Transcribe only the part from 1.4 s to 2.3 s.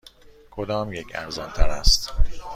تر است؟